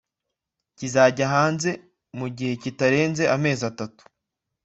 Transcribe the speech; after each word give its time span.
kizajya 0.77 1.25
hanze 1.35 1.69
mu 2.17 2.27
gihe 2.35 2.53
kitarenze 2.61 3.23
amezi 3.35 3.61
atatu 3.71 4.01